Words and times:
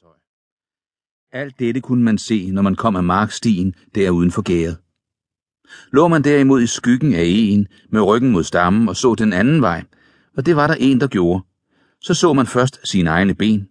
Glashøj. 0.00 0.16
Alt 1.32 1.58
dette 1.58 1.80
kunne 1.80 2.04
man 2.04 2.18
se, 2.18 2.50
når 2.50 2.62
man 2.62 2.74
kom 2.74 2.96
af 2.96 3.04
markstien 3.04 3.74
der 3.94 4.10
uden 4.10 4.30
for 4.30 4.42
gæret. 4.42 4.78
Lå 5.92 6.08
man 6.08 6.24
derimod 6.24 6.62
i 6.62 6.66
skyggen 6.66 7.14
af 7.14 7.24
en 7.26 7.68
med 7.90 8.00
ryggen 8.00 8.30
mod 8.30 8.44
stammen 8.44 8.88
og 8.88 8.96
så 8.96 9.14
den 9.14 9.32
anden 9.32 9.62
vej, 9.62 9.84
og 10.36 10.46
det 10.46 10.56
var 10.56 10.66
der 10.66 10.74
en, 10.74 11.00
der 11.00 11.06
gjorde, 11.06 11.44
så 12.00 12.14
så 12.14 12.32
man 12.32 12.46
først 12.46 12.80
sine 12.84 13.10
egne 13.10 13.34
ben, 13.34 13.68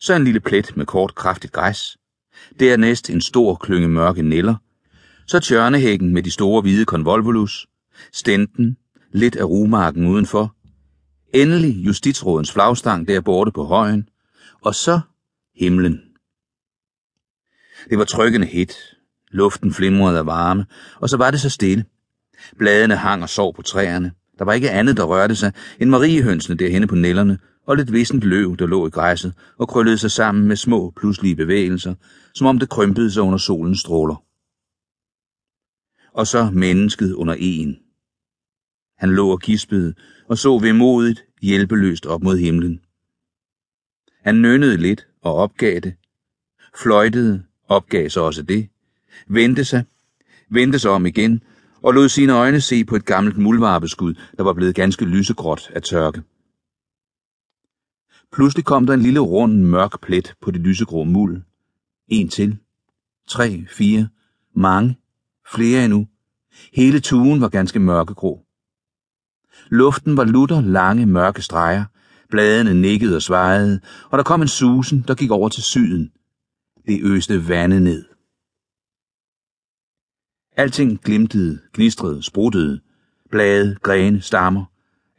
så 0.00 0.14
en 0.14 0.24
lille 0.24 0.40
plet 0.40 0.76
med 0.76 0.86
kort, 0.86 1.14
kraftigt 1.14 1.52
græs, 1.52 1.96
dernæst 2.60 3.10
en 3.10 3.20
stor 3.20 3.54
klynge 3.54 3.88
mørke 3.88 4.22
neller, 4.22 4.56
så 5.26 5.40
tjørnehækken 5.40 6.14
med 6.14 6.22
de 6.22 6.30
store 6.30 6.62
hvide 6.62 6.84
konvolvulus, 6.84 7.66
stenten, 8.12 8.76
lidt 9.12 9.36
af 9.36 9.44
rumarken 9.44 10.06
udenfor, 10.06 10.56
endelig 11.34 11.86
justitsrådens 11.86 12.52
flagstang 12.52 13.08
der 13.08 13.20
borte 13.20 13.52
på 13.52 13.64
højen, 13.64 14.08
og 14.60 14.74
så 14.74 15.00
himlen. 15.56 16.00
Det 17.90 17.98
var 17.98 18.04
trykkende 18.04 18.46
hit, 18.46 18.74
luften 19.30 19.72
flimrede 19.72 20.18
af 20.18 20.26
varme, 20.26 20.66
og 21.00 21.08
så 21.08 21.16
var 21.16 21.30
det 21.30 21.40
så 21.40 21.50
stille. 21.50 21.84
Bladene 22.58 22.96
hang 22.96 23.22
og 23.22 23.28
sov 23.28 23.54
på 23.54 23.62
træerne. 23.62 24.12
Der 24.38 24.44
var 24.44 24.52
ikke 24.52 24.70
andet, 24.70 24.96
der 24.96 25.04
rørte 25.04 25.36
sig, 25.36 25.52
end 25.80 25.90
mariehønsene 25.90 26.56
derhenne 26.56 26.86
på 26.86 26.94
nellerne, 26.94 27.38
og 27.66 27.76
lidt 27.76 27.92
vissent 27.92 28.24
løv, 28.24 28.56
der 28.56 28.66
lå 28.66 28.86
i 28.86 28.90
græsset 28.90 29.34
og 29.58 29.68
krøllede 29.68 29.98
sig 29.98 30.10
sammen 30.10 30.48
med 30.48 30.56
små, 30.56 30.92
pludselige 30.96 31.36
bevægelser, 31.36 31.94
som 32.34 32.46
om 32.46 32.58
det 32.58 32.68
krympede 32.68 33.10
sig 33.10 33.22
under 33.22 33.38
solens 33.38 33.80
stråler. 33.80 34.24
Og 36.12 36.26
så 36.26 36.50
mennesket 36.52 37.12
under 37.12 37.34
en. 37.38 37.78
Han 38.98 39.10
lå 39.10 39.30
og 39.30 39.40
gispede 39.40 39.94
og 40.28 40.38
så 40.38 40.58
vemodigt, 40.58 41.24
hjælpeløst 41.42 42.06
op 42.06 42.22
mod 42.22 42.38
himlen. 42.38 42.80
Han 44.22 44.34
nønnede 44.34 44.76
lidt 44.76 45.06
og 45.24 45.34
opgav 45.34 45.80
det. 45.80 45.94
Fløjtede, 46.82 47.44
opgav 47.68 48.10
så 48.10 48.20
også 48.20 48.42
det. 48.42 48.68
Vendte 49.26 49.64
sig, 49.64 49.84
vendte 50.48 50.78
sig 50.78 50.90
om 50.90 51.06
igen 51.06 51.42
og 51.82 51.94
lod 51.94 52.08
sine 52.08 52.32
øjne 52.32 52.60
se 52.60 52.84
på 52.84 52.96
et 52.96 53.04
gammelt 53.04 53.36
muldvarpeskud, 53.36 54.14
der 54.36 54.42
var 54.42 54.52
blevet 54.52 54.74
ganske 54.74 55.04
lysegråt 55.04 55.70
af 55.74 55.82
tørke. 55.82 56.22
Pludselig 58.32 58.64
kom 58.64 58.86
der 58.86 58.94
en 58.94 59.02
lille 59.02 59.20
rund, 59.20 59.52
mørk 59.54 60.00
plet 60.00 60.34
på 60.40 60.50
det 60.50 60.60
lysegrå 60.60 61.04
muld. 61.04 61.42
En 62.08 62.28
til. 62.28 62.58
Tre, 63.28 63.66
fire. 63.68 64.08
Mange. 64.54 64.98
Flere 65.54 65.84
endnu. 65.84 66.08
Hele 66.72 67.00
tuen 67.00 67.40
var 67.40 67.48
ganske 67.48 67.78
mørkegrå. 67.78 68.44
Luften 69.68 70.16
var 70.16 70.24
lutter 70.24 70.60
lange, 70.60 71.06
mørke 71.06 71.42
streger. 71.42 71.84
Bladene 72.30 72.74
nikkede 72.74 73.16
og 73.16 73.22
svajede, 73.22 73.80
og 74.10 74.18
der 74.18 74.24
kom 74.24 74.42
en 74.42 74.48
susen, 74.48 75.04
der 75.08 75.14
gik 75.14 75.30
over 75.30 75.48
til 75.48 75.62
syden. 75.62 76.10
Det 76.86 77.00
øste 77.02 77.48
vandet 77.48 77.82
ned. 77.82 78.04
Alting 80.56 81.00
glimtede, 81.00 81.58
gnistrede, 81.74 82.22
spruttede. 82.22 82.80
Blade, 83.30 83.76
grene, 83.82 84.20
stammer. 84.20 84.64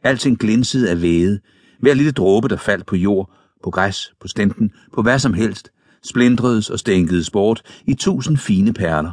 Alting 0.02 0.38
glinsede 0.38 0.90
af 0.90 1.02
væde. 1.02 1.40
Hver 1.80 1.94
lille 1.94 2.12
dråbe, 2.12 2.48
der 2.48 2.56
faldt 2.56 2.86
på 2.86 2.96
jord, 2.96 3.30
på 3.64 3.70
græs, 3.70 4.14
på 4.20 4.28
stenten, 4.28 4.72
på 4.94 5.02
hvad 5.02 5.18
som 5.18 5.34
helst, 5.34 5.72
splindredes 6.04 6.70
og 6.70 6.78
stænkedes 6.78 7.30
bort 7.30 7.62
i 7.86 7.94
tusind 7.94 8.36
fine 8.36 8.72
perler. 8.72 9.12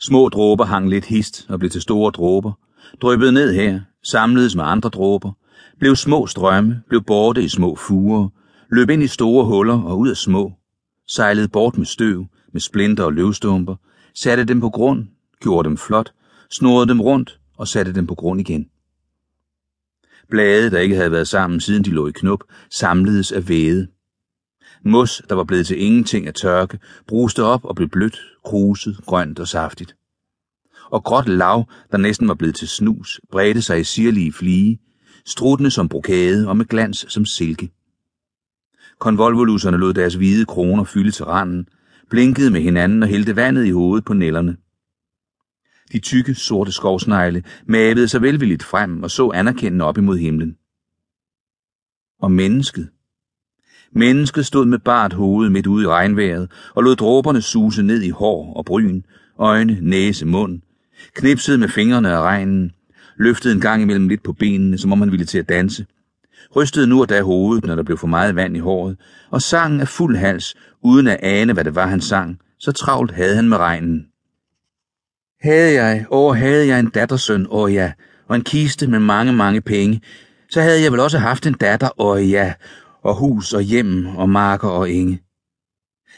Små 0.00 0.28
dråber 0.28 0.64
hang 0.64 0.90
lidt 0.90 1.04
hist 1.04 1.46
og 1.48 1.58
blev 1.58 1.70
til 1.70 1.82
store 1.82 2.10
dråber, 2.10 2.52
dryppede 3.02 3.32
ned 3.32 3.54
her, 3.54 3.80
samledes 4.02 4.56
med 4.56 4.64
andre 4.64 4.88
dråber, 4.88 5.32
blev 5.78 5.96
små 5.96 6.26
strømme, 6.26 6.82
blev 6.88 7.02
borte 7.02 7.42
i 7.42 7.48
små 7.48 7.76
fuger, 7.76 8.28
løb 8.70 8.90
ind 8.90 9.02
i 9.02 9.06
store 9.06 9.44
huller 9.44 9.82
og 9.82 9.98
ud 9.98 10.08
af 10.08 10.16
små, 10.16 10.52
sejlede 11.08 11.48
bort 11.48 11.78
med 11.78 11.86
støv, 11.86 12.26
med 12.52 12.60
splinter 12.60 13.04
og 13.04 13.12
løvstumper, 13.12 13.76
satte 14.14 14.44
dem 14.44 14.60
på 14.60 14.70
grund, 14.70 15.06
gjorde 15.40 15.68
dem 15.68 15.76
flot, 15.76 16.12
snurrede 16.50 16.88
dem 16.88 17.00
rundt 17.00 17.40
og 17.56 17.68
satte 17.68 17.94
dem 17.94 18.06
på 18.06 18.14
grund 18.14 18.40
igen. 18.40 18.66
Blade, 20.30 20.70
der 20.70 20.78
ikke 20.78 20.96
havde 20.96 21.12
været 21.12 21.28
sammen 21.28 21.60
siden 21.60 21.84
de 21.84 21.90
lå 21.90 22.08
i 22.08 22.12
knop, 22.12 22.44
samledes 22.70 23.32
af 23.32 23.48
væde. 23.48 23.88
Mos, 24.84 25.22
der 25.28 25.34
var 25.34 25.44
blevet 25.44 25.66
til 25.66 25.82
ingenting 25.82 26.26
af 26.26 26.34
tørke, 26.34 26.78
bruste 27.06 27.44
op 27.44 27.64
og 27.64 27.76
blev 27.76 27.88
blødt, 27.88 28.20
kruset, 28.44 28.96
grønt 29.06 29.38
og 29.38 29.48
saftigt. 29.48 29.96
Og 30.90 31.04
gråt 31.04 31.28
lav, 31.28 31.68
der 31.90 31.98
næsten 31.98 32.28
var 32.28 32.34
blevet 32.34 32.54
til 32.56 32.68
snus, 32.68 33.20
bredte 33.30 33.62
sig 33.62 33.80
i 33.80 33.84
sirlige 33.84 34.32
flige, 34.32 34.78
struttende 35.26 35.70
som 35.70 35.88
brokade 35.88 36.48
og 36.48 36.56
med 36.56 36.66
glans 36.66 37.06
som 37.08 37.24
silke. 37.24 37.70
Konvolvolusserne 38.98 39.76
lod 39.76 39.94
deres 39.94 40.14
hvide 40.14 40.44
kroner 40.44 40.84
fylde 40.84 41.10
til 41.10 41.24
randen, 41.24 41.68
blinkede 42.10 42.50
med 42.50 42.60
hinanden 42.60 43.02
og 43.02 43.08
hældte 43.08 43.36
vandet 43.36 43.66
i 43.66 43.70
hovedet 43.70 44.04
på 44.04 44.12
nellerne. 44.12 44.56
De 45.92 45.98
tykke, 45.98 46.34
sorte 46.34 46.72
skovsnegle 46.72 47.44
mavede 47.66 48.08
sig 48.08 48.22
velvilligt 48.22 48.62
frem 48.62 49.02
og 49.02 49.10
så 49.10 49.30
anerkendende 49.30 49.84
op 49.84 49.98
imod 49.98 50.18
himlen. 50.18 50.56
Og 52.20 52.32
mennesket. 52.32 52.88
Mennesket 53.92 54.46
stod 54.46 54.66
med 54.66 54.78
bart 54.78 55.12
hoved 55.12 55.50
midt 55.50 55.66
ude 55.66 55.84
i 55.84 55.86
regnvejret 55.86 56.50
og 56.74 56.82
lod 56.82 56.96
dråberne 56.96 57.42
suse 57.42 57.82
ned 57.82 58.02
i 58.02 58.10
hår 58.10 58.54
og 58.54 58.64
bryn, 58.64 59.02
øjne, 59.38 59.78
næse, 59.80 60.26
mund, 60.26 60.60
knipsede 61.14 61.58
med 61.58 61.68
fingrene 61.68 62.10
af 62.10 62.20
regnen, 62.20 62.72
løftede 63.16 63.54
en 63.54 63.60
gang 63.60 63.82
imellem 63.82 64.08
lidt 64.08 64.22
på 64.22 64.32
benene, 64.32 64.78
som 64.78 64.92
om 64.92 65.00
han 65.00 65.10
ville 65.10 65.26
til 65.26 65.38
at 65.38 65.48
danse, 65.48 65.86
rystede 66.56 66.86
nu 66.86 67.00
og 67.00 67.08
da 67.08 67.22
hovedet, 67.22 67.64
når 67.64 67.74
der 67.74 67.82
blev 67.82 67.98
for 67.98 68.06
meget 68.06 68.36
vand 68.36 68.56
i 68.56 68.60
håret, 68.60 68.96
og 69.30 69.42
sang 69.42 69.80
af 69.80 69.88
fuld 69.88 70.16
hals, 70.16 70.54
uden 70.82 71.06
at 71.06 71.20
ane, 71.22 71.52
hvad 71.52 71.64
det 71.64 71.74
var, 71.74 71.86
han 71.86 72.00
sang, 72.00 72.38
så 72.58 72.72
travlt 72.72 73.12
havde 73.12 73.36
han 73.36 73.48
med 73.48 73.56
regnen. 73.56 74.06
Havde 75.42 75.72
jeg, 75.82 76.06
åh, 76.10 76.36
havde 76.36 76.66
jeg 76.66 76.80
en 76.80 76.90
dattersøn, 76.90 77.46
åh 77.50 77.74
ja, 77.74 77.92
og 78.28 78.36
en 78.36 78.44
kiste 78.44 78.86
med 78.86 78.98
mange, 78.98 79.32
mange 79.32 79.60
penge, 79.60 80.00
så 80.50 80.60
havde 80.60 80.82
jeg 80.82 80.92
vel 80.92 81.00
også 81.00 81.18
haft 81.18 81.46
en 81.46 81.54
datter, 81.54 82.00
åh 82.00 82.30
ja, 82.30 82.54
og 83.02 83.14
hus 83.14 83.52
og 83.52 83.62
hjem 83.62 84.06
og 84.06 84.28
marker 84.28 84.68
og 84.68 84.90
enge. 84.90 85.22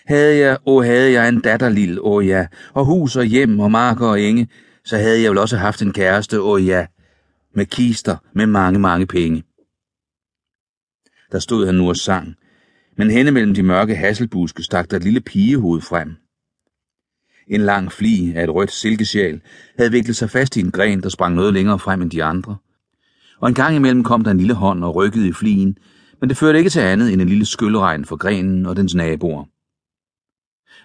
Havde 0.07 0.37
jeg, 0.37 0.59
åh, 0.67 0.85
havde 0.85 1.13
jeg 1.13 1.29
en 1.29 1.41
datter, 1.41 1.69
lille, 1.69 2.01
åh 2.01 2.27
ja, 2.27 2.47
og 2.73 2.85
hus 2.85 3.17
og 3.17 3.25
hjem 3.25 3.61
og 3.61 3.71
marker 3.71 4.07
og 4.07 4.21
enge, 4.21 4.49
så 4.85 4.97
havde 4.97 5.23
jeg 5.23 5.31
vel 5.31 5.39
også 5.39 5.57
haft 5.57 5.83
en 5.83 5.93
kæreste, 5.93 6.41
og 6.41 6.63
ja, 6.63 6.87
med 7.55 7.67
kister 7.67 8.17
med 8.33 8.47
mange, 8.47 8.79
mange 8.79 9.07
penge. 9.07 9.45
Der 11.33 11.39
stod 11.39 11.67
han 11.67 11.75
nu 11.75 11.89
og 11.89 11.97
sang, 11.97 12.35
men 12.97 13.11
henne 13.11 13.31
mellem 13.31 13.55
de 13.55 13.63
mørke 13.63 13.97
hasselbuske 13.97 14.63
stak 14.63 14.91
der 14.91 14.97
et 14.97 15.05
lille 15.05 15.21
pigehoved 15.21 15.81
frem. 15.81 16.17
En 17.49 17.61
lang 17.61 17.93
fli 17.93 18.33
af 18.37 18.45
et 18.45 18.55
rødt 18.55 18.73
silkesjal 18.73 19.41
havde 19.79 19.91
viklet 19.91 20.17
sig 20.17 20.31
fast 20.31 20.57
i 20.57 20.61
en 20.61 20.71
gren, 20.71 21.03
der 21.03 21.09
sprang 21.09 21.35
noget 21.35 21.55
længere 21.55 21.79
frem 21.79 22.03
end 22.03 22.11
de 22.11 22.25
andre. 22.25 22.57
Og 23.41 23.49
en 23.49 23.55
gang 23.55 23.77
imellem 23.77 24.05
kom 24.05 24.25
der 24.25 24.31
en 24.31 24.39
lille 24.39 24.55
hånd 24.55 24.85
og 24.85 24.95
rykkede 24.95 25.29
i 25.29 25.33
flien, 25.33 25.79
men 26.21 26.29
det 26.29 26.37
førte 26.37 26.59
ikke 26.59 26.71
til 26.71 26.81
andet 26.81 27.13
end 27.13 27.21
en 27.23 27.29
lille 27.29 27.47
skylleregn 27.47 28.05
for 28.05 28.17
grenen 28.17 28.67
og 28.67 28.77
dens 28.77 28.95
naboer. 28.95 29.45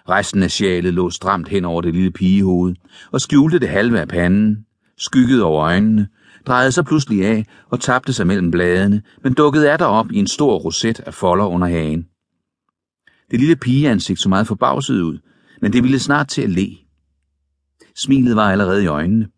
Resten 0.08 0.42
af 0.42 0.50
sjalet 0.50 0.94
lå 0.94 1.10
stramt 1.10 1.48
hen 1.48 1.64
over 1.64 1.82
det 1.82 1.94
lille 1.94 2.10
pigehoved 2.10 2.74
og 3.12 3.20
skjulte 3.20 3.58
det 3.58 3.68
halve 3.68 4.00
af 4.00 4.08
panden, 4.08 4.66
skyggede 4.98 5.44
over 5.44 5.64
øjnene, 5.64 6.08
drejede 6.46 6.72
sig 6.72 6.84
pludselig 6.84 7.26
af 7.26 7.46
og 7.68 7.80
tabte 7.80 8.12
sig 8.12 8.26
mellem 8.26 8.50
bladene, 8.50 9.02
men 9.22 9.34
dukkede 9.34 9.72
af 9.72 9.78
op 9.80 10.12
i 10.12 10.16
en 10.16 10.26
stor 10.26 10.58
roset 10.58 11.00
af 11.00 11.14
folder 11.14 11.46
under 11.46 11.68
hagen. 11.68 12.06
Det 13.30 13.40
lille 13.40 13.56
pigeansigt 13.56 14.20
så 14.20 14.28
meget 14.28 14.46
forbavset 14.46 15.00
ud, 15.00 15.18
men 15.60 15.72
det 15.72 15.82
ville 15.82 15.98
snart 15.98 16.28
til 16.28 16.42
at 16.42 16.50
le. 16.50 16.76
Smilet 17.96 18.36
var 18.36 18.52
allerede 18.52 18.84
i 18.84 18.86
øjnene. 18.86 19.28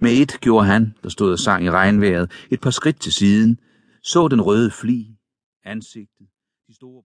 Med 0.00 0.12
et 0.12 0.38
gjorde 0.40 0.66
han, 0.66 0.94
der 1.02 1.08
stod 1.08 1.32
og 1.32 1.38
sang 1.38 1.64
i 1.64 1.70
regnvejret, 1.70 2.30
et 2.50 2.60
par 2.60 2.70
skridt 2.70 3.00
til 3.00 3.12
siden, 3.12 3.58
så 4.02 4.28
den 4.28 4.40
røde 4.40 4.70
fli, 4.70 5.16
ansigtet, 5.64 6.26
de 6.68 6.74
store 6.74 6.96